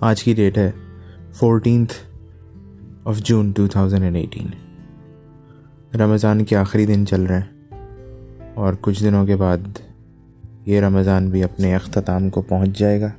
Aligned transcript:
آج 0.00 0.22
کی 0.22 0.34
ڈیٹ 0.34 0.58
ہے 0.58 0.70
fourteenth 1.32 1.94
of 3.04 3.18
June 3.18 3.50
two 3.50 3.66
thousand 3.66 4.02
and 4.02 4.16
eighteen 4.16 4.46
Ramzan 5.96 6.44
کے 6.44 6.56
آخری 6.56 6.86
دن 6.86 7.06
چل 7.06 7.22
رہے 7.22 7.38
ہیں 7.38 7.74
اور 8.54 8.74
کچھ 8.80 9.04
دنوں 9.04 9.26
کے 9.26 9.36
بعد 9.36 9.58
یہ 10.66 10.80
رمضان 10.80 11.30
بھی 11.30 11.44
اپنے 11.44 11.74
اختتام 11.74 12.30
کو 12.30 12.42
پہنچ 12.42 12.78
جائے 12.78 13.00
گا۔ 13.00 13.10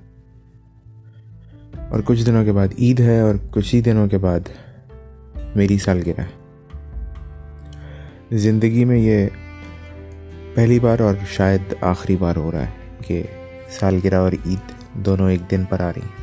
اور 1.90 2.00
کچھ 2.06 2.26
دنوں 2.26 2.46
کے 2.46 2.52
بعد 2.52 2.68
عید 2.78 3.00
ہے 3.00 3.20
اور 3.20 3.36
کچھ 3.52 3.76
ہی 3.76 3.82
دنوں 3.82 4.08
کے 4.08 4.18
بعد 4.18 4.40
میری 5.56 5.78
سالگرہ 5.78 6.26
زندگی 8.32 8.86
میں 8.86 8.98
یہ 8.98 9.28
پہلی 10.56 10.80
بار 10.80 11.00
اور 11.00 11.16
شاید 11.28 11.74
آخری 11.82 12.18
بار 12.18 12.36
ہو 12.36 12.52
رہا 12.52 12.62
ہے 12.62 12.96
کہ 13.08 13.24
سالگرہ 13.70 14.16
اور 14.16 14.32
عید 14.46 14.72
دونوں 14.94 15.32
ایک 15.32 15.52
دن 15.52 15.64
پر 15.70 15.80
آ 15.80 15.90
رہی 15.90 16.02
ہیں۔ 16.02 16.19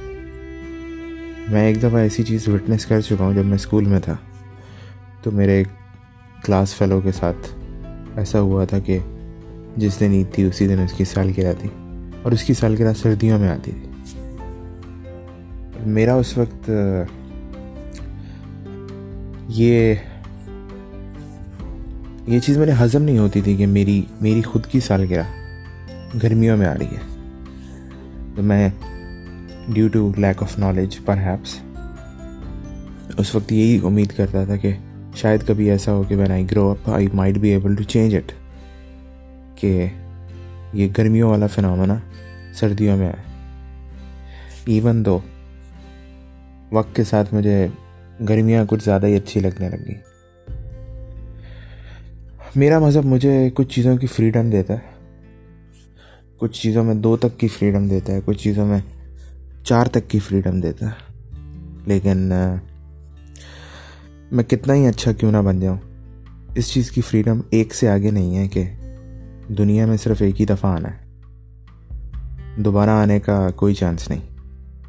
میں 1.48 1.66
ایک 1.66 1.78
دفعہ 1.78 1.96
ایسی 1.96 2.22
چیز 2.22 2.48
وٹنس 2.48 2.86
کر 2.86 3.00
چکا 3.00 3.24
ہوں 3.24 3.34
جب 3.34 3.44
میں 3.44 3.54
اسکول 3.54 3.84
میں 3.84 4.00
تھا۔ 4.00 4.16
تو 5.22 5.30
میرے 5.30 5.52
ایک 5.52 5.68
کلاس 6.42 6.74
فیلو 6.74 7.00
کے 7.00 7.12
ساتھ 7.12 7.48
ایسا 8.16 8.40
ہوا 8.40 8.64
تھا 8.64 8.78
کہ 8.78 8.98
جس 9.76 10.00
دن 10.00 10.10
عید 10.12 10.34
تھی، 10.34 10.42
اسی 10.42 10.68
دن 10.68 10.78
اس 10.78 10.92
کی 10.92 11.04
سالگرہ 11.04 11.52
تھی 11.58 11.68
اور 12.22 12.32
اس 12.32 12.42
کی 12.42 12.54
سالگرہ 12.54 12.92
سردیوں 12.92 13.38
میں 13.38 13.48
آتی 13.48 13.70
تھی۔ 13.70 13.90
میرا 15.86 16.14
اس 16.14 16.38
وقت، 16.38 16.70
یہ 19.48 19.94
یہ 22.26 22.40
چیز 22.40 22.58
میرے 22.58 22.72
ہضم 22.80 23.02
نہیں 23.02 23.18
ہوتی 23.18 23.40
تھی 23.40 23.56
کہ 23.56 23.66
میری 23.66 24.02
میری 24.20 24.42
خود 24.42 24.66
کی 24.66 24.80
سالگرہ 24.80 25.22
گرمیوں 26.22 26.56
میں 26.56 26.66
آ 26.66 26.74
رہی 26.74 26.86
ہے۔ 26.86 27.30
تو 28.36 28.42
میں 28.42 28.68
due 29.68 29.88
to 29.88 30.12
lack 30.16 30.42
of 30.42 30.58
knowledge 30.58 30.98
per 31.04 31.16
heaps 31.16 31.58
اس 33.18 33.34
وقت 33.34 33.52
یہی 33.52 33.78
امید 33.84 34.12
کرتا 34.12 34.44
تھا 34.44 34.56
کہ 34.56 34.72
شاید 35.14 35.46
کبھی 35.46 35.70
ایسا 35.70 35.92
ہو 35.92 36.02
کہ 36.02 36.16
when 36.16 36.30
I 36.30 36.44
grow 36.50 36.70
up 36.70 36.90
I 36.90 37.06
might 37.14 37.38
be 37.38 37.48
able 37.48 37.74
to 37.74 37.82
change 37.82 38.16
it 38.16 38.32
کہ 39.54 39.86
یہ 40.72 40.88
گرمیوں 40.98 41.30
والا 41.30 41.46
فنامنا 41.46 41.98
سردیوں 42.54 42.96
میں 42.96 43.06
آئے 43.06 43.24
ایون 44.66 45.04
دو 45.04 45.18
وقت 46.72 46.96
کے 46.96 47.04
ساتھ 47.04 47.34
مجھے 47.34 47.66
گرمیاں 48.28 48.64
کچھ 48.68 48.84
زیادہ 48.84 49.06
ہی 49.06 49.16
اچھی 49.16 49.40
لگنے 49.40 49.68
لگی. 49.68 49.94
میرا 52.56 52.78
مذہب 52.78 53.04
مجھے 53.04 53.50
کچھ 53.54 53.74
چیزوں 53.74 53.96
کی 53.96 54.06
فریڈم 54.06 54.50
دیتا 54.50 54.74
ہے. 54.74 54.94
کچھ 56.38 56.62
چیزوں 56.62 56.84
میں 56.84 56.94
دو 56.94 57.16
تک 57.16 57.38
کی 57.38 57.48
فریڈم 57.48 57.88
دیتا 57.88 58.12
ہے. 58.12 58.20
کچھ 58.24 58.38
چیزوں 58.38 58.66
میں 58.66 58.78
چار 59.66 59.86
تک 59.86 60.08
کی 60.08 60.18
فریڈم 60.18 60.60
دیتا 60.60 60.86
ہے۔ 60.86 61.12
لیکن 61.86 62.32
میں 64.32 64.44
کتنا 64.44 64.74
ہی 64.74 64.86
اچھا 64.86 65.12
کیوں 65.12 65.32
نہ 65.32 65.36
بن 65.36 65.60
جاؤں۔ 65.60 65.76
اس 66.54 66.72
چیز 66.72 66.90
کی 66.90 67.00
فریڈم 67.00 67.40
ایک 67.50 67.74
سے 67.74 67.88
آگے 67.88 68.10
نہیں 68.10 68.36
ہے 68.36 68.48
کہ 68.48 68.70
دنیا 69.48 69.86
میں 69.86 69.96
صرف 69.96 70.22
ایک 70.22 70.40
ہی 70.40 70.46
دفعہ 70.46 70.70
آنا 70.72 70.88
ہے۔ 70.88 71.22
دوبارہ 72.56 72.90
آنے 72.90 73.20
کا 73.20 73.50
کوئی 73.50 73.74
چانس 73.74 74.08
نہیں۔ 74.08 74.20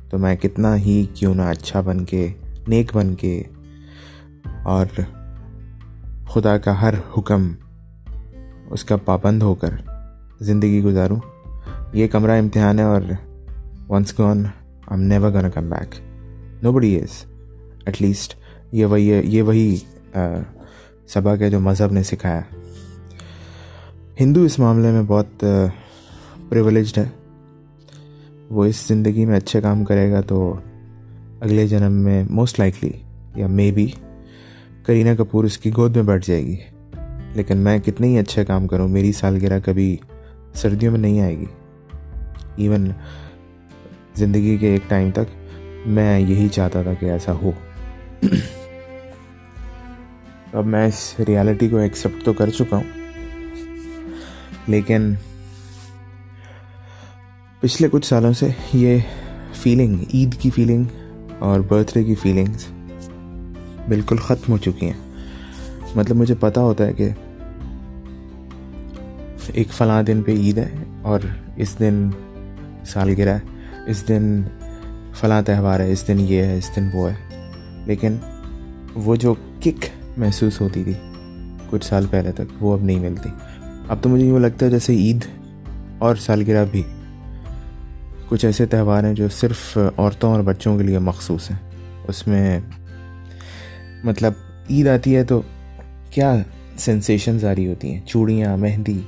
تو 0.09 0.17
میں 0.17 0.35
کتنا 0.35 0.75
ہی 0.75 1.05
کیوں 1.13 1.35
نہ 1.35 1.41
اچھا 1.41 1.81
بن 1.81 2.05
کے، 2.05 2.33
نیک 2.67 2.95
بن 2.95 3.15
کے، 3.15 3.43
اور 4.63 4.85
خدا 6.29 6.57
کا 6.57 6.81
ہر 6.81 6.93
حکم 7.17 7.53
اس 8.69 8.83
کا 8.83 8.95
پابند 8.95 9.43
ہو 9.43 9.55
کر 9.55 9.69
زندگی 10.39 10.81
گزاروں۔ 10.81 11.19
یہ 11.93 12.07
کمرہ 12.07 12.39
امتحان 12.39 12.79
ہے 12.79 12.83
اور 12.83 13.01
once 13.89 14.19
gone 14.19 14.43
I'm 14.87 15.01
never 15.03 15.31
gonna 15.31 15.49
come 15.53 15.69
back 15.69 15.95
nobody 16.71 16.95
is 16.95 17.23
at 17.85 18.01
least 18.01 18.35
یہ 18.71 18.85
وہی 18.85 19.07
یہ 19.25 19.41
وہی 19.41 19.75
سبق 21.07 21.41
ہے 21.41 21.49
جو 21.49 21.59
مذہب 21.59 21.91
نے 21.91 22.03
سکھایا. 22.03 22.41
ہندو 24.19 24.41
اس 24.43 24.57
معاملے 24.59 24.91
میں 24.91 25.03
بہت 25.07 25.45
پریولیجڈ 26.49 26.97
ہے. 26.97 27.05
وہ 28.49 28.65
اس 28.65 28.85
زندگی 28.87 29.25
میں 29.25 29.37
اچھے 29.37 29.61
کام 29.61 29.83
کرے 29.85 30.11
گا 30.11 30.21
تو 30.21 30.39
اگلے 31.39 31.67
جنم 31.67 31.93
میں 32.03 32.23
موسٹ 32.29 32.59
لائکلی 32.59 32.91
یا 33.35 33.47
مے 33.47 33.71
بی 33.71 33.87
کرینہ 34.85 35.15
کپور 35.17 35.43
اس 35.43 35.57
کی 35.57 35.71
گود 35.77 35.95
میں 35.95 36.03
بیٹھ 36.03 36.27
جائے 36.27 36.45
گی. 36.45 36.55
لیکن 37.35 37.57
میں 37.57 37.77
کتنے 37.79 38.07
ہی 38.07 38.17
اچھے 38.17 38.45
کام 38.45 38.67
کروں، 38.67 38.87
میری 38.87 39.11
سالگرہ 39.11 39.59
کبھی 39.65 39.95
سردیوں 40.53 40.91
میں 40.91 40.99
نہیں 40.99 41.21
آئے 41.21 41.37
گی. 41.39 41.45
ایون 42.57 42.89
زندگی 44.17 44.57
کے 44.57 44.69
ایک 44.69 44.89
ٹائم 44.89 45.09
تک 45.11 45.35
میں 45.87 46.19
یہی 46.19 46.47
چاہتا 46.47 46.81
تھا 46.81 46.93
کہ 46.93 47.05
ایسا 47.05 47.33
ہو۔ 47.33 47.51
اب 50.53 50.65
میں 50.65 50.85
اس 50.87 51.13
ریالٹی 51.27 51.69
کو 51.69 51.77
ایکسیپٹ 51.77 52.25
تو 52.25 52.33
کر 52.33 52.49
چکا 52.49 52.77
ہوں، 52.77 52.83
لیکن 54.67 55.13
پچھلے 57.61 57.87
کچھ 57.91 58.05
سالوں 58.05 58.33
سے 58.33 58.47
یہ 58.73 58.97
فیلنگ 59.53 60.03
عید 60.13 60.35
کی 60.35 60.49
فیلنگ 60.49 60.83
اور 61.39 61.59
برتھ 61.59 61.93
ڈے 61.93 62.03
کی 62.03 62.15
فیلنگس 62.15 62.67
بالکل 63.87 64.17
ختم 64.17 64.51
ہو 64.51 64.57
چکی 64.57 64.85
ہیں۔ 64.85 65.95
مطلب 65.95 66.15
مجھے 66.15 66.35
پتہ 66.39 66.59
ہوتا 66.59 66.85
ہے 66.85 66.93
کہ 66.93 67.09
ایک 69.53 69.71
فلاں 69.71 70.01
دن 70.03 70.21
پہ 70.21 70.31
عید 70.31 70.57
ہے 70.57 70.69
اور 71.01 71.19
اس 71.55 71.75
دن 71.79 72.09
سالگرہ 72.85 73.29
ہے۔ 73.29 73.56
اس 73.87 74.07
دن 74.07 74.41
فلاں 75.13 75.41
تہوار 75.41 75.79
ہے، 75.79 75.91
اس 75.91 76.07
دن 76.07 76.19
یہ 76.19 76.43
ہے، 76.43 76.57
اس 76.57 76.69
دن 76.75 76.89
وہ 76.93 77.09
ہے۔ 77.09 77.15
لیکن 77.85 78.17
وہ 78.95 79.15
جو 79.15 79.33
کک 79.59 79.85
محسوس 80.17 80.61
ہوتی 80.61 80.83
تھی 80.83 80.93
کچھ 81.69 81.85
سال 81.85 82.05
پہلے 82.09 82.31
تک، 82.31 82.63
وہ 82.63 82.73
اب 82.73 82.83
نہیں 82.83 82.99
ملتی۔ 82.99 83.29
اب 83.87 83.97
تو 84.01 84.09
مجھے 84.09 84.25
یوں 84.25 84.39
لگتا 84.39 84.65
ہے 84.65 84.71
جیسے 84.71 84.93
عید 84.93 85.25
اور 85.97 86.15
سالگرہ 86.15 86.65
بھی۔ 86.71 86.83
کچھ 88.29 88.45
ایسے 88.45 88.65
تہوار 88.65 89.03
ہیں 89.03 89.13
جو 89.13 89.29
صرف 89.29 89.77
عورتوں 89.97 90.31
اور 90.31 90.41
بچوں 90.41 90.77
کے 90.77 90.83
لیے 90.83 90.99
مخصوص 90.99 91.51
ہیں۔ 91.51 91.69
اس 92.07 92.27
میں 92.27 92.59
مطلب 94.03 94.33
عید 94.69 94.87
آتی 94.87 95.15
ہے 95.15 95.23
تو 95.23 95.41
کیا 96.11 96.35
سینسیشنز 96.77 97.45
آ 97.45 97.55
رہی 97.55 97.67
ہوتی 97.67 97.93
ہیں؟ 97.93 98.01
چوڑیاں، 98.05 98.57
مہندی، 98.57 99.01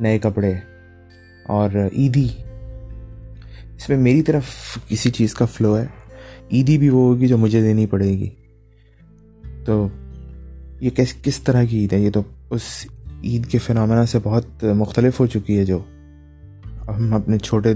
نئے 0.00 0.18
کپڑے 0.18 0.54
اور 1.44 1.70
عیدی 1.96 2.28
اس 3.78 3.88
میں 3.88 3.96
میری 3.96 4.22
طرف 4.22 4.44
کسی 4.88 5.10
چیز 5.10 5.34
کا 5.34 5.44
فلو 5.44 5.78
ہے۔ 5.78 5.86
عیدی 6.52 6.78
بھی 6.78 6.88
وہ 6.88 7.08
ہوگی 7.08 7.26
جو 7.26 7.38
مجھے 7.38 7.60
دینی 7.60 7.86
پڑے 7.86 8.08
گی۔ 8.08 8.30
تو 9.64 9.88
یہ 10.80 10.90
کس 10.90 11.14
کس 11.22 11.40
طرح 11.40 11.64
کی 11.64 11.78
عید 11.78 11.92
ہے؟ 11.92 11.98
یہ 11.98 12.10
تو 12.10 12.22
اس 12.50 12.62
عید 13.24 13.46
کے 13.46 13.58
فنامنا 13.58 14.06
سے 14.06 14.18
بہت 14.22 14.64
مختلف 14.64 15.20
ہو 15.20 15.26
چکی 15.26 15.58
ہے 15.58 15.64
جو 15.64 15.78
ہم 16.88 17.14
اپنے 17.14 17.38
چھوٹے 17.38 17.74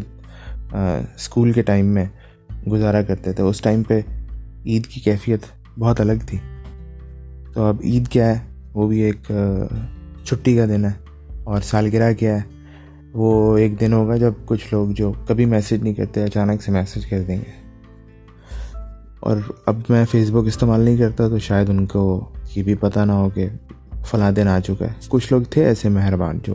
اسکول 1.16 1.52
کے 1.52 1.62
ٹائم 1.62 1.86
میں 1.86 2.04
گزارا 2.70 3.02
کرتے 3.02 3.32
تھے۔ 3.32 3.42
اس 3.42 3.60
ٹائم 3.60 3.82
پہ 3.82 4.00
عید 4.66 4.86
کی 4.86 5.00
کیفیت 5.00 5.40
بہت 5.78 6.00
الگ 6.00 6.26
تھی۔ 6.26 6.38
تو 7.54 7.62
اب 7.62 7.76
عید 7.84 8.08
کیا 8.08 8.28
ہے؟ 8.28 8.38
وہ 8.74 8.88
بھی 8.88 9.00
ایک 9.00 9.32
چھٹی 10.24 10.56
کا 10.56 10.64
دن 10.64 10.84
ہے 10.84 10.92
اور 11.44 11.60
سالگرہ 11.60 12.12
کیا 12.12 12.34
ہے؟ 12.34 12.61
وہ 13.12 13.58
ایک 13.58 13.80
دن 13.80 13.92
ہوگا 13.92 14.16
جب 14.16 14.32
کچھ 14.46 14.66
لوگ 14.72 14.88
جو 14.88 15.12
کبھی 15.26 15.44
میسج 15.44 15.72
نہیں 15.72 15.94
کرتے، 15.94 16.22
اچانک 16.22 16.62
سے 16.62 16.72
میسج 16.72 17.06
کر 17.06 17.22
دیں 17.22 17.36
گے۔ 17.36 17.62
اور 19.20 19.36
اب 19.66 19.76
میں 19.88 20.04
فیس 20.04 20.30
بک 20.30 20.46
استعمال 20.46 20.80
نہیں 20.80 20.96
کرتا 20.96 21.28
تو 21.28 21.38
شاید 21.38 21.70
ان 21.70 21.86
کو 21.86 22.28
یہ 22.56 22.62
بھی 22.62 22.74
پتہ 22.74 23.00
نہ 23.00 23.12
ہو 23.12 23.28
کہ 23.28 23.48
فلاں 24.04 24.32
دن 24.32 24.48
آ 24.48 24.60
چکا 24.60 24.84
ہے۔ 24.84 24.92
کچھ 25.08 25.32
لوگ 25.32 25.42
تھے 25.50 25.64
ایسے 25.64 25.88
مہربان 25.88 26.38
جو 26.42 26.54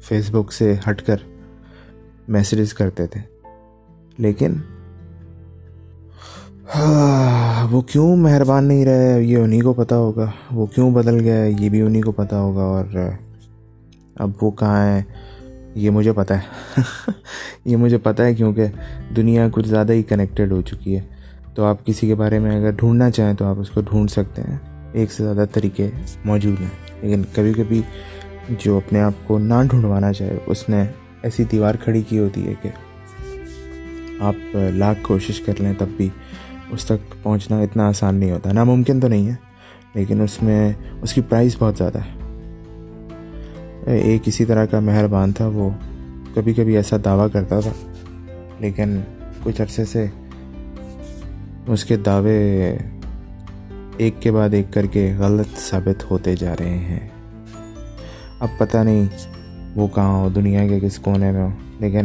فیس 0.00 0.30
بک 0.30 0.52
سے 0.52 0.74
ہٹ 0.90 1.02
کر 1.02 1.16
میسیجز 2.28 2.74
کرتے 2.74 3.06
تھے۔ 3.06 3.20
لیکن 4.18 4.52
ہاں، 6.74 7.72
وہ 7.72 7.80
کیوں 7.80 8.16
مہربان 8.16 8.64
نہیں 8.64 8.84
رہے؟ 8.84 9.22
یہ 9.22 9.38
انہیں 9.38 9.62
کو 9.62 9.72
پتہ 9.72 9.94
ہوگا۔ 9.94 10.30
وہ 10.52 10.66
کیوں 10.66 10.90
بدل 10.90 11.20
گیا 11.20 11.36
ہے 11.36 11.50
یہ 11.58 11.68
بھی 11.68 11.80
انہیں 11.80 12.02
کو 12.02 12.12
پتہ 12.12 12.34
ہوگا۔ 12.34 12.62
اور 12.62 13.10
اب 14.14 14.30
وہ 14.40 14.50
کہاں 14.50 14.86
ہیں؟ 14.86 15.02
یہ 15.76 15.90
مجھے 15.90 16.12
پتہ 16.12 16.34
ہے۔ 16.34 16.80
یہ 17.64 17.76
مجھے 17.76 17.98
پتہ 17.98 18.22
ہے 18.22 18.34
کیونکہ 18.34 18.66
دنیا 19.16 19.48
کچھ 19.52 19.68
زیادہ 19.68 19.92
ہی 19.92 20.02
کنیکٹیڈ 20.02 20.52
ہو 20.52 20.62
چکی 20.62 20.96
ہے۔ 20.96 21.00
تو 21.54 21.64
آپ 21.64 21.86
کسی 21.86 22.06
کے 22.06 22.14
بارے 22.14 22.38
میں 22.38 22.56
اگر 22.56 22.70
ڈھونڈنا 22.70 23.10
چاہیں 23.10 23.34
تو 23.34 23.44
آپ 23.44 23.58
اس 23.58 23.70
کو 23.70 23.80
ڈھونڈ 23.80 24.10
سکتے 24.10 24.42
ہیں۔ 24.42 24.56
ایک 24.92 25.12
سے 25.12 25.24
زیادہ 25.24 25.44
طریقے 25.52 25.90
موجود 26.24 26.60
ہیں۔ 26.60 26.68
لیکن 27.02 27.22
کبھی 27.34 27.52
کبھی 27.52 27.82
جو 28.48 28.76
اپنے 28.76 29.00
آپ 29.00 29.12
کو 29.24 29.38
نہ 29.38 29.54
ڈھونڈوانا 29.70 30.12
چاہے، 30.12 30.38
اس 30.46 30.68
نے 30.68 30.84
ایسی 31.22 31.44
دیوار 31.44 31.74
کھڑی 31.74 32.02
کی 32.02 32.18
ہوتی 32.18 32.48
ہے 32.48 32.54
کہ 32.62 32.70
آپ 34.20 34.56
لاکھ 34.74 34.98
کوشش 35.02 35.40
کر 35.40 35.52
لیں 35.58 35.72
تب 35.78 35.86
بھی 35.96 36.08
اس 36.70 36.84
تک 36.84 37.22
پہنچنا 37.22 37.58
اتنا 37.58 37.88
آسان 37.88 38.14
نہیں 38.14 38.30
ہوتا۔ 38.30 38.52
ناممکن 38.52 39.00
تو 39.00 39.08
نہیں 39.08 39.28
ہے، 39.28 39.34
لیکن 39.94 40.20
اس 40.20 40.42
میں 40.42 40.72
اس 41.02 41.12
کی 41.12 41.20
پرائز 41.20 41.56
بہت 41.58 41.78
زیادہ 41.78 41.98
ہے۔ 41.98 42.25
ایک 43.86 44.22
اسی 44.26 44.44
طرح 44.44 44.64
کا 44.64 44.80
مہربان 44.80 45.32
تھا، 45.32 45.46
وہ 45.46 45.70
کبھی 46.34 46.54
کبھی 46.54 46.76
ایسا 46.76 46.96
دعویٰ 47.04 47.26
کرتا 47.32 47.60
تھا۔ 47.60 47.72
لیکن 48.58 49.00
کچھ 49.42 49.62
عرصے 49.62 49.84
سے 49.84 50.06
اس 51.66 51.84
کے 51.84 51.96
دعوے 51.96 52.76
ایک 53.96 54.22
کے 54.22 54.32
بعد 54.32 54.48
ایک 54.52 54.72
کر 54.72 54.86
کے 54.86 55.14
غلط 55.18 55.58
ثابت 55.58 56.10
ہوتے 56.10 56.36
جا 56.36 56.54
رہے 56.60 56.78
ہیں۔ 56.78 57.08
اب 58.40 58.48
پتہ 58.58 58.78
نہیں 58.78 59.04
وہ 59.76 59.86
کہاں 59.94 60.18
ہو، 60.18 60.28
دنیا 60.28 60.68
کے 60.68 60.80
کس 60.80 60.98
کونے 60.98 61.32
میں 61.32 61.42
ہو۔ 61.42 61.50
لیکن 61.78 62.04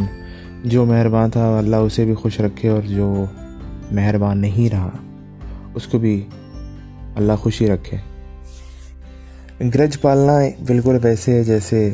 جو 0.63 0.85
مہربان 0.85 1.29
تھا، 1.29 1.57
اللہ 1.57 1.75
اسے 1.75 2.05
بھی 2.05 2.13
خوش 2.13 2.39
رکھے 2.39 2.69
اور 2.69 2.81
جو 2.81 3.25
مہربان 3.91 4.37
نہیں 4.37 4.73
رہا، 4.73 4.89
اس 5.73 5.87
کو 5.87 5.97
بھی 5.97 6.25
اللہ 7.15 7.33
خوشی 7.33 7.67
رکھے۔ 7.67 7.97
گرج 9.61 10.01
پالنا 10.01 10.39
بالکل 10.67 10.97
ویسے 11.03 11.33
ہے 11.33 11.43
جیسے 11.43 11.93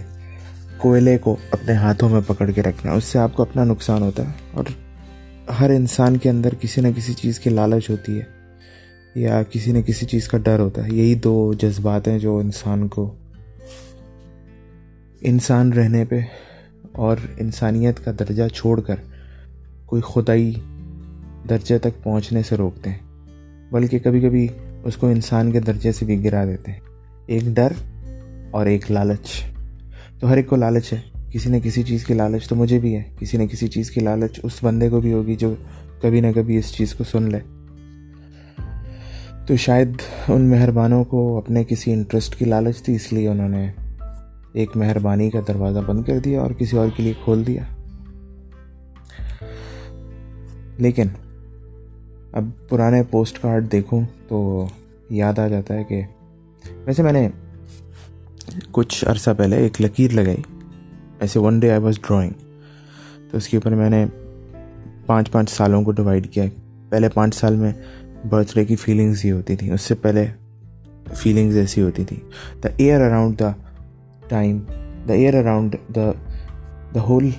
کوئلے 0.78 1.18
کو 1.18 1.36
اپنے 1.52 1.74
ہاتھوں 1.74 2.10
میں 2.10 2.22
پکڑ 2.28 2.52
کے 2.52 2.62
رکھنا، 2.62 2.92
اس 2.92 3.04
سے 3.04 3.20
آپ 3.20 3.34
کو 3.34 3.44
اپنا 3.44 3.64
نقصان 3.64 4.02
ہوتا 4.02 4.24
ہے 4.24 4.34
اور 4.52 4.64
ہر 5.60 5.70
انسان 5.70 6.18
کے 6.18 6.30
اندر 6.30 6.56
کسی 6.56 6.82
نہ 6.82 6.88
کسی 6.96 7.14
چیز 7.14 7.40
کی 7.40 7.50
لالچ 7.50 7.90
ہوتی 7.90 8.20
ہے 8.20 8.24
یا 9.16 9.44
کسی 9.44 9.72
نہ 9.72 9.82
کسی 9.82 10.06
چیز 10.06 10.28
کا 10.28 10.38
ڈر 10.38 10.60
ہوتا 10.60 10.84
ہے۔ 10.84 10.90
یہی 10.92 11.16
دو 11.16 11.54
جذبات 11.54 12.08
ہیں 12.08 12.20
جو 12.20 12.38
انسان 12.38 12.88
کو، 12.88 13.14
انسان 15.22 15.74
رہنے 15.74 16.06
پہ 16.06 16.20
اور 16.92 17.18
انسانیت 17.38 18.06
کا 18.06 18.12
درجہ 18.20 18.48
چھوڑ 18.54 18.82
کر 18.82 18.96
کوئی 19.86 20.02
خدائی 20.06 20.54
درجے 21.50 21.78
تک 21.78 22.04
پہنچنے 22.04 22.44
سے 22.44 22.58
روکتے 22.58 22.90
ہیں، 22.90 22.98
بلکہ 23.72 24.00
کبھی 24.00 24.22
کبھی 24.22 24.48
اس 24.84 24.98
کو 24.98 25.08
انسان 25.08 25.52
کے 25.52 25.60
درجے 25.60 25.92
سے 25.92 26.06
بھی 26.06 26.24
گرا 26.24 26.46
دیتے 26.46 26.72
ہیں۔ 26.72 26.87
ایک 27.28 27.44
ڈر 27.44 27.74
اور 28.52 28.66
ایک 28.66 28.92
لالچ۔ 28.92 29.44
تو 30.20 30.30
ہر 30.30 30.38
ایک 30.38 30.48
کو 30.48 30.56
لالچ 30.56 30.94
ہے۔ 30.94 31.00
کسی 31.32 31.50
نہ 31.50 31.58
کسی 31.64 31.84
چیز 31.84 32.06
کی 32.06 32.14
لالچ 32.14 32.48
تو 32.48 32.56
مجھے 32.56 32.80
بھی 32.80 32.96
ہے۔ 32.96 33.04
کسی 33.20 33.38
نہ 33.38 33.44
کسی 33.44 33.68
چیز 33.68 33.92
کی 33.92 34.02
لالچ 34.02 34.40
اس 34.44 34.52
بندے 34.64 34.90
کو 34.90 35.02
بھی 35.02 35.14
ہوگی 35.14 35.36
جو 35.36 35.56
کبھی 36.02 36.22
نہ 36.22 36.28
کبھی 36.36 36.58
اس 36.58 36.74
چیز 36.74 36.94
کو 36.94 37.04
سن 37.04 37.24
لے۔ 37.24 37.40
تو 39.48 39.56
شاید 39.56 39.90
ان 40.28 40.42
مہربانوں 40.42 41.04
کو 41.04 41.38
اپنے 41.38 41.64
کسی 41.64 41.94
انٹرسٹ 41.94 42.36
کی 42.36 42.46
لالچ 42.46 42.82
تھی، 42.82 42.96
اس 42.96 43.14
لیے 43.14 43.28
انہوں 43.28 43.50
نے 43.50 43.72
ایک 44.54 44.78
مہربانی 44.78 45.30
کا 45.30 45.40
دروازہ 45.48 45.80
بند 45.80 46.04
کر 46.04 46.20
دیا 46.20 46.42
اور 46.42 46.52
کسی 46.52 46.78
اور 46.78 46.88
کے 46.96 47.04
لیے 47.04 47.14
کھول 47.24 47.48
دیا۔ 47.48 47.64
لیکن 50.78 51.08
اب 52.32 52.50
پرانے 52.70 53.04
پوسٹ 53.04 53.42
کارڈ 53.42 53.72
دیکھوں 53.72 54.02
تو 54.28 54.68
یاد 55.10 55.40
آ 55.40 55.48
جاتا 55.48 55.74
ہے 55.74 55.84
کہ 55.84 56.02
ویسے 56.88 57.04
میں 57.04 57.12
نے 57.12 57.28
کچھ 58.72 59.04
عرصہ 59.08 59.30
پہلے 59.38 59.56
ایک 59.56 59.82
لکیر 59.82 60.12
لگائی، 60.12 60.42
ایسے 61.20 61.40
one 61.40 61.60
day 61.60 61.72
I 61.72 61.82
was 61.84 62.00
drawing 62.08 62.34
تو 63.32 63.38
اس 63.38 63.48
کے 63.48 63.58
اوپر 63.58 63.72
میں 63.76 63.90
نے 63.90 64.06
پانچ 65.06 65.32
پانچ 65.32 65.50
سالوں 65.50 65.82
کو 65.84 65.92
ڈیوائڈ 65.92 66.32
کیا۔ 66.34 66.44
پہلے 66.90 67.10
پانچ 67.10 67.36
سال 67.36 67.56
میں 67.56 67.72
برتھ 68.30 68.54
ڈے 68.56 68.66
کی 68.66 68.76
فیلنگز 68.76 69.26
یہ 69.26 69.32
ہوتی 69.32 69.56
تھیں، 69.56 69.72
اس 69.74 69.82
سے 69.82 69.96
پہلے 69.96 70.26
فیلنگز 71.14 71.58
ایسی 71.58 71.82
ہوتی 71.82 72.04
تھیں۔ 72.06 72.20
The 72.64 72.70
air 72.78 73.02
around 73.02 73.40
the 73.40 73.52
time 74.28 74.60
the 75.08 75.14
air 75.14 75.34
around 75.34 75.76
the 75.96 76.12
the 76.96 77.02
whole 77.10 77.30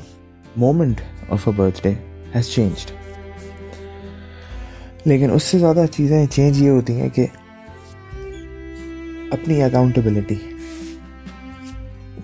moment 0.56 1.00
of 1.28 1.48
a 1.48 1.54
birthday 1.82 1.94
has 2.34 2.48
changed 2.48 2.90
لیکن 5.04 5.30
اس 5.30 5.42
سے 5.42 5.58
زیادہ 5.58 5.84
چیزیں 5.92 6.24
چینج 6.26 6.62
یہ 6.62 6.70
ہوتی 6.70 7.00
ہیں 7.00 7.08
کہ 7.08 7.26
اپنی 9.30 9.62
اکاؤنٹیبلٹی 9.62 10.34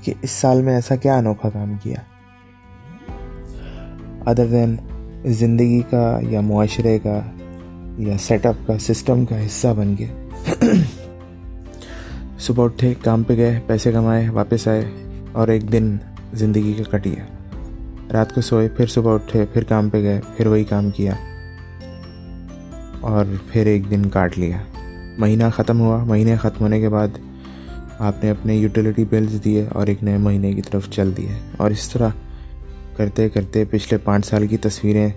کہ 0.02 0.12
اس 0.22 0.30
سال 0.30 0.62
میں 0.62 0.74
ایسا 0.74 0.96
کیا 0.96 1.16
انوکھا 1.18 1.48
کام 1.50 1.74
کیا؟ 1.82 2.00
ادر 4.26 4.46
دین 4.46 4.76
زندگی 5.24 5.80
کا 5.90 6.18
یا 6.22 6.40
معاشرے 6.40 6.98
کا 6.98 7.20
یا 7.98 8.18
سیٹ 8.18 8.46
اپ 8.46 8.66
کا 8.66 8.78
سسٹم 8.78 9.24
کا 9.24 9.44
حصہ 9.46 9.68
بن 9.76 9.94
گیا 9.98 10.62
صبح 12.38 12.64
اٹھے، 12.64 12.94
کام 13.02 13.22
پہ 13.22 13.36
گئے، 13.36 13.60
پیسے 13.66 13.92
کمائے، 13.92 14.28
واپس 14.28 14.68
آئے 14.68 14.84
اور 15.32 15.48
ایک 15.48 15.72
دن 15.72 15.96
زندگی 16.34 16.72
کا 16.72 16.96
کٹیا 16.96 17.24
رات 18.12 18.34
کو 18.34 18.40
سوئے، 18.40 18.68
پھر 18.68 18.86
صبح 18.86 19.14
اٹھے، 19.14 19.44
پھر 19.52 19.64
کام 19.64 19.88
پہ 19.90 20.02
گئے، 20.02 20.20
پھر 20.36 20.46
وہی 20.46 20.64
کام 20.64 20.90
کیا 20.90 21.12
اور 23.00 23.24
پھر 23.52 23.66
ایک 23.66 23.90
دن 23.90 24.08
کاٹ 24.08 24.38
لیا۔ 24.38 24.58
مہینہ 25.19 25.44
ختم 25.56 25.81
ہوا۔ 25.81 26.05
مہینے 26.05 26.37
ختم 26.37 26.61
ہونے 26.61 26.81
کے 26.81 26.88
بعد 26.88 27.08
آپ 27.99 28.25
نے 28.25 28.31
اپنے 28.31 28.55
یوٹیلیٹی 28.56 29.05
بلز 29.05 29.44
دیے 29.44 29.66
اور 29.72 29.87
ایک 29.87 30.02
نئے 30.02 30.19
مہینے 30.19 30.52
کی 30.52 30.62
طرف 30.62 30.90
چل 30.90 31.16
دیے۔ 31.16 31.50
اور 31.56 31.70
اس 31.70 31.88
طرح 31.88 32.08
کرتے 32.96 33.28
کرتے 33.28 33.64
پچھلے 33.64 33.99
پانچ 33.99 34.26
سال 34.26 34.46
کی 34.46 34.56
تصویریں 34.56 35.08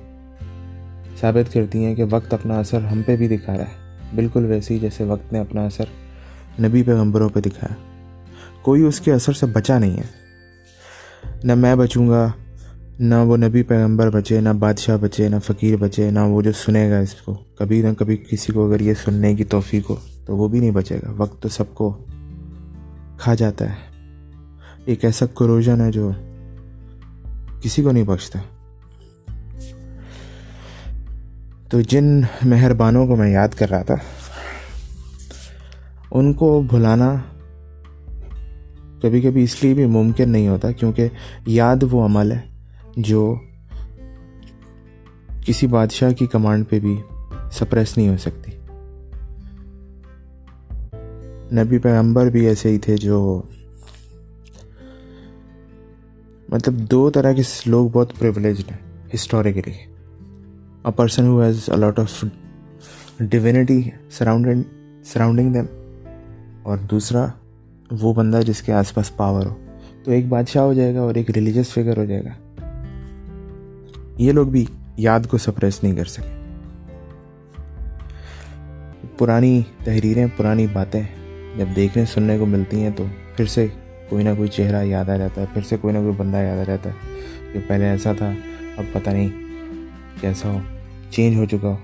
ثابت 1.20 1.54
کرتی 1.54 1.86
ہیں 1.86 1.96
کہ 1.96 2.04
وقت 2.10 2.34
اپنا 2.34 2.60
اثر 2.60 2.82
ہم 2.82 3.02
پہ 3.06 3.16
بھی 3.16 3.28
دکھا 3.28 3.58
رہا 3.58 3.64
ہے۔ 3.64 3.98
بالکل 4.16 4.46
ویسے 4.46 4.74
ہی 4.74 4.80
جیسے 4.80 5.04
وقت 5.04 5.34
نے 5.34 5.40
اپنا 5.40 5.66
اثر 5.66 5.86
نبی 6.62 6.84
پیغمبروں 6.84 7.30
پہ 7.30 7.40
دکھایا۔ 7.40 7.76
کوئی 8.62 8.82
اس 8.82 9.00
کے 9.00 9.14
اثر 9.14 9.34
سے 9.34 9.46
بچا 9.46 9.80
نہیں 9.80 9.98
ہے۔ 9.98 10.18
نہ 11.44 11.56
میں 11.56 11.76
بچوں 11.76 12.10
گا 12.10 12.32
نہ 13.00 13.16
وہ 13.16 13.38
نبی 13.38 13.64
پیغمبر 13.64 14.10
بچے، 14.10 14.42
نہ 14.42 14.50
بادشاہ 14.50 14.98
بچے، 14.98 15.30
نہ 15.30 15.36
فقیر 15.44 15.76
بچے، 15.76 16.12
نہ 16.12 16.20
وہ 16.20 16.42
جو 16.42 16.52
سنے 16.52 16.92
گا 16.92 17.00
اس 17.00 17.14
کو۔ 17.14 17.34
کبھی 17.56 17.82
نہ 17.82 17.88
کبھی 17.98 18.18
کسی 18.18 18.54
کو 18.54 18.68
اگر 18.68 18.80
یہ 18.80 18.94
سننے 19.06 19.36
کی 19.36 19.44
توفیق 19.44 19.90
ہو 19.90 19.96
تو 20.26 20.38
وہ 20.38 20.48
بھی 20.48 20.60
نہیں 20.60 20.72
بچے 20.72 20.96
گا۔ 20.96 21.14
وقت 21.18 21.42
تو 21.42 21.50
سب 21.50 21.74
کو 21.74 22.06
کھا 23.18 23.36
جاتا 23.36 23.70
ہے۔ 23.70 23.76
ایک 24.86 25.06
ایسا 25.06 25.26
کروجن 25.26 25.82
ہے 25.82 25.92
جو 25.92 26.12
کسی 27.62 27.84
کو 27.84 27.92
نہیں 27.92 28.04
بخشتا۔ 28.04 28.40
تو 31.70 31.82
جن 31.82 32.22
مہربانوں 32.46 33.08
کو 33.08 33.16
میں 33.16 33.32
یاد 33.32 33.50
کر 33.50 33.70
رہا 33.70 33.84
تھا، 33.84 33.96
ان 36.12 36.34
کو 36.34 36.62
بھلانا 36.62 37.16
کبھی 39.02 39.22
کبھی 39.22 39.44
اس 39.44 39.64
لیے 39.64 39.74
بھی 39.74 39.86
ممکن 39.86 40.30
نہیں 40.30 40.48
ہوتا 40.48 40.72
کیونکہ 40.72 41.08
یاد 41.46 41.84
وہ 41.92 42.06
عمل 42.06 42.32
ہے۔ 42.32 42.57
جو 42.98 43.36
کسی 45.46 45.68
بادشاہ 45.68 46.12
کی 46.12 46.26
کمانڈ 46.26 46.70
پہ 46.70 46.80
بھی 46.80 47.02
سپریس 47.52 47.98
نہیں 47.98 48.10
ہو 48.10 48.18
سکتی۔ 48.18 48.52
نبی 51.56 51.78
پیغمبر 51.78 52.30
بھی 52.30 52.48
ایسے 52.48 52.70
ہی 52.70 52.78
تھے 52.78 52.98
جو 52.98 53.42
مطلب 56.50 56.92
دو 56.92 57.10
طرح 57.10 57.32
کے 57.32 57.42
لوگ 57.66 57.90
بہت 57.90 58.20
پریولیجڈ 58.20 58.72
ہیں 58.72 59.10
historically 59.16 59.74
a 60.86 60.92
person 60.96 61.28
who 61.28 61.42
has 61.42 61.64
a lot 61.68 62.00
of 62.00 62.26
divinity 63.20 63.90
surrounding 64.12 64.62
surrounding 65.04 65.54
them 65.54 65.66
اور 66.64 66.78
دوسرا 66.78 67.26
وہ 67.92 68.14
بندہ 68.14 68.40
جس 68.46 68.62
کے 68.62 68.74
آس 68.74 68.94
پاس 68.94 69.18
پاور 69.18 69.46
ہو۔ 69.46 69.56
تو 70.04 70.12
ایک 70.12 70.28
بادشاہ 70.28 70.64
ہو 70.64 70.74
جائے 70.74 70.96
گا 70.96 71.02
اور 71.02 71.16
ایک 71.16 71.30
ریلیجس 71.30 71.70
فگر 71.70 71.98
ہو 71.98 72.06
جائے 72.06 72.24
گا۔ 72.24 72.47
یہ 74.18 74.32
لوگ 74.32 74.48
بھی 74.48 74.66
یاد 74.98 75.20
کو 75.30 75.38
سپریس 75.38 75.84
نہیں 75.84 75.96
کر 75.96 76.06
سکے۔ 76.06 76.38
پرانی 79.18 79.62
تحریریں، 79.84 80.28
پرانی 80.38 80.68
باتیں 80.74 81.04
جب 81.58 81.66
دیکھنے، 81.76 82.06
سننے 82.06 82.38
کو 82.38 82.46
ملتی 82.46 82.84
ہیں 82.84 82.90
تو 82.96 83.06
پھر 83.36 83.46
سے 83.46 83.68
کوئی 84.10 84.24
نہ 84.24 84.30
کوئی 84.38 84.50
چہرہ 84.50 84.84
یاد 84.84 85.10
آ 85.10 85.18
جاتا 85.18 85.42
ہے، 85.42 85.46
پھر 85.54 85.62
سے 85.62 85.78
کوئی 85.82 85.94
نہ 85.94 86.00
کوئی 86.00 86.12
بندہ 86.18 86.38
یاد 86.38 86.58
آ 86.58 86.64
جاتا 86.64 86.90
ہے۔ 86.90 86.96
جو 87.54 87.60
پہلے 87.68 87.86
ایسا 87.86 88.14
تھا، 88.14 88.32
اب 88.78 88.84
پتہ 88.94 89.10
نہیں 89.10 89.30
کیسا 90.22 90.50
ہو 90.50 90.60
چینج 91.10 91.36
ہو 91.38 91.46
چکا 91.46 91.68
ہو۔ 91.68 91.78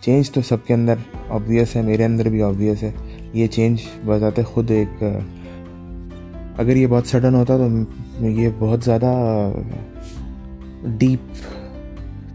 چینج 0.00 0.30
تو 0.30 0.42
سب 0.42 0.66
کے 0.66 0.74
اندر 0.74 0.94
آبویس 1.28 1.76
ہے، 1.76 1.82
میرے 1.82 2.04
اندر 2.04 2.28
بھی 2.28 2.42
آبویس 2.42 2.82
ہے۔ 2.82 2.92
یہ 3.32 3.46
چینج 3.46 3.78
بذات 4.06 4.40
خود 4.46 4.70
ایک، 4.70 5.04
اگر 6.56 6.76
یہ 6.76 6.86
بہت 6.86 7.06
سڈن 7.06 7.34
ہوتا 7.34 7.56
تو 7.56 8.26
یہ 8.26 8.48
بہت 8.58 8.84
زیادہ 8.84 9.12
ڈیپ 10.84 11.32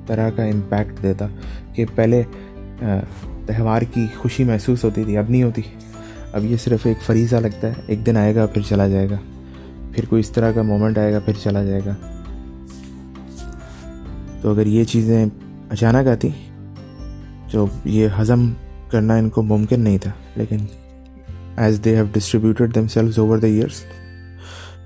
طرح 0.08 0.30
کا 0.30 0.44
امپیکٹ 0.44 1.04
دیتا 1.04 1.28
کہ 1.74 1.86
پہلے 1.96 2.24
تہوار 3.46 3.82
کی 3.94 4.06
خوشی 4.18 4.44
محسوس 4.44 4.84
ہوتی 4.84 5.04
تھی 5.04 5.18
اب 5.18 5.30
نہیں 5.30 5.44
ہوتی 5.44 5.62
اب 6.34 6.46
یہ 6.46 6.58
صرف 6.58 6.86
ایک 6.86 7.02
فریضہ 7.02 7.36
لگتا 7.36 7.68
ہے 7.68 7.82
ایک 7.88 8.06
دن 8.06 8.18
آئے 8.18 8.36
گا 8.36 8.46
پھر 8.46 8.62
چلا 8.62 8.88
جائے 8.88 9.10
گا 9.10 9.18
پھر 9.92 10.06
کوئی 10.06 10.20
اس 10.20 10.32
طرح 10.32 10.52
کا 10.52 10.62
مومنٹ 10.62 10.98
آئے 10.98 11.14
گا 11.14 11.20
پھر 11.20 11.34
چلا 11.44 11.64
جائے 11.64 11.82
گا 11.86 11.94
تو 14.42 14.52
اگر 14.52 14.66
یہ 14.66 14.84
چیزیں 14.84 15.26
اچانک 15.70 16.08
آتی 16.08 16.30
جو 17.48 17.66
یہ 17.86 18.08
ہضم 18.22 18.50
کرنا 18.92 19.16
ان 19.16 19.30
کو 19.30 19.42
ممکن 19.42 19.80
نہیں 19.80 19.98
تھا 19.98 20.12
لیکن 20.36 20.66
as 21.58 21.80
they 21.86 21.96
have 21.96 22.06
distributed 22.14 22.76
themselves 22.88 23.20
over 23.20 23.38
the 23.38 23.48
years 23.48 23.84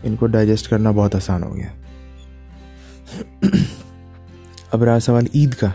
ان 0.04 0.16
کو 0.16 0.28
ڈائجسٹ 0.28 0.70
کرنا 0.70 0.92
بہت 0.92 1.16
آسان 1.16 1.44
ہو 1.44 1.56
گیا 1.56 1.68
اب 4.72 4.84
رہا 4.84 5.00
سوال 5.00 5.26
عید 5.36 5.54
کا۔ 5.54 5.68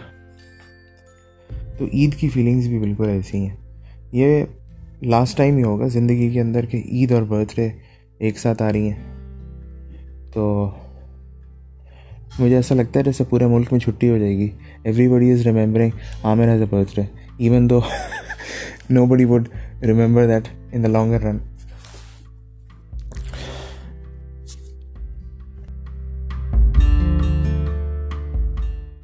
تو 1.78 1.84
عید 1.92 2.14
کی 2.14 2.28
فیلنگس 2.28 2.66
بھی 2.66 2.78
بالکل 2.78 3.08
ایسی 3.08 3.38
ہیں۔ 3.38 3.56
یہ 4.12 4.44
لاسٹ 5.02 5.36
ٹائم 5.36 5.56
ہی 5.56 5.62
ہوگا 5.62 5.86
زندگی 5.86 6.30
کے 6.30 6.40
اندر 6.40 6.64
کہ 6.64 6.76
عید 6.76 7.12
اور 7.12 7.22
برتھ 7.22 7.56
ڈے 7.56 7.68
ایک 8.18 8.38
ساتھ 8.38 8.62
آ 8.62 8.72
رہی 8.72 8.90
ہیں۔ 8.90 8.98
تو 10.32 10.70
مجھے 12.38 12.56
ایسا 12.56 12.74
لگتا 12.74 12.98
ہے 13.00 13.04
جیسے 13.04 13.24
پورے 13.24 13.46
ملک 13.46 13.72
میں 13.72 13.80
چھٹی 13.80 14.10
ہو 14.10 14.18
جائے 14.18 14.36
گی۔ 14.36 14.48
Everybody 15.08 15.32
is 15.32 15.46
remembering 15.46 15.90
Aamir 16.24 16.48
has 16.48 16.60
a 16.60 16.66
birthday 16.96 17.02
even 17.38 17.70
though 17.70 17.80
nobody 19.06 19.24
would 19.24 19.48
remember 19.82 20.26
that 20.26 20.48
in 20.72 20.82
the 20.82 20.88
longer 20.88 21.20
run 21.20 21.38